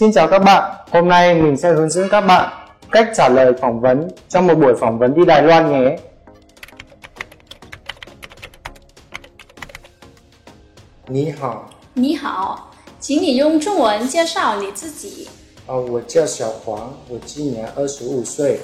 [0.00, 2.52] Xin chào các bạn, hôm nay mình sẽ hướng dẫn các bạn
[2.90, 5.96] cách trả lời phỏng vấn trong một buổi phỏng vấn đi Đài Loan nhé.
[11.06, 15.28] 你好，你好，请你用中文介绍你自己。
[15.66, 18.58] 哦，我叫小黄，我今年二十五岁，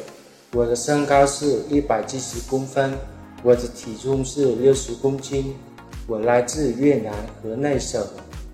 [0.52, 2.94] 我的身高是一百七十公分，
[3.42, 5.54] 我的体重是六十公斤，
[6.06, 7.12] 我来自越南
[7.42, 8.02] 河内省，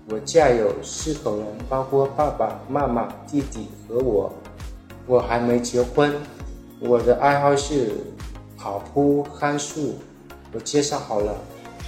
[0.09, 4.31] 我家有四口人，包括爸爸妈妈、弟弟和我，
[5.07, 6.13] 我还没结婚，
[6.79, 7.91] 我的爱好是
[8.57, 9.95] 跑步、看书，
[10.51, 11.33] 我介绍好了。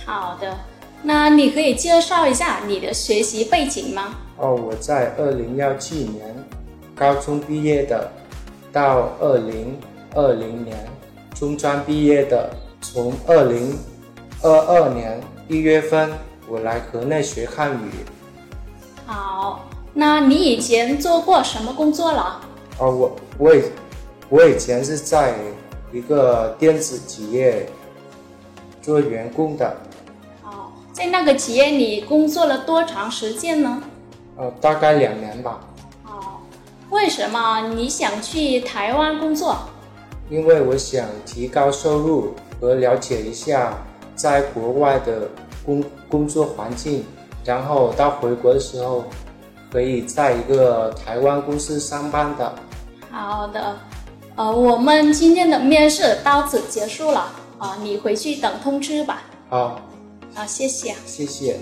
[0.05, 0.55] 好的。
[1.04, 4.16] 那你可以介绍一下你的学习背景吗？
[4.38, 6.34] 哦，我在二零幺七年
[6.96, 8.10] 高中毕业的，
[8.72, 9.77] 到二零
[10.13, 10.77] 二零年
[11.34, 13.77] 中专毕业的，从二零
[14.41, 16.10] 二二年一月份
[16.48, 17.90] 我来河内学汉语。
[19.05, 22.41] 好，那你以前做过什么工作了？
[22.80, 23.63] 啊，我我以
[24.30, 25.35] 我以前是在
[25.91, 27.68] 一个电子企业
[28.82, 29.76] 做员工的。
[30.91, 33.84] 在那个企业里工作了多长时间呢？
[34.37, 35.59] 呃，大概两年吧。
[36.05, 36.40] 哦，
[36.90, 39.57] 为什么你想去台湾工作？
[40.30, 43.77] 因为我想提高收入和了解一下
[44.15, 45.30] 在国外的
[45.66, 47.04] 工工作环境，
[47.44, 49.04] 然后到回国的时候
[49.71, 52.54] 可以在一个台湾公司上班的。
[53.12, 53.76] 好的，
[54.36, 59.24] 呃，我们今天的面试到此结束了，啊，你回去等通知吧。
[59.49, 59.80] 好。
[60.34, 60.93] 好，谢谢。
[61.05, 61.58] 谢谢。